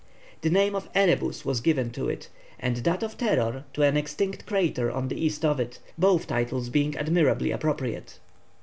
[0.41, 2.27] The name of Erebus was given to it,
[2.59, 6.69] and that of Terror to an extinct crater on the east of it, both titles
[6.69, 8.17] being admirably appropriate.